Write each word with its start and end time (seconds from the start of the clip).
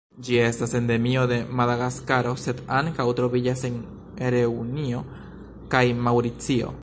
Ĝi 0.27 0.37
estas 0.43 0.71
endemio 0.77 1.25
de 1.31 1.35
Madagaskaro, 1.59 2.31
sed 2.45 2.63
ankaŭ 2.79 3.07
troviĝas 3.21 3.65
en 3.71 3.77
Reunio 4.35 5.05
kaj 5.75 5.85
Maŭricio. 6.09 6.79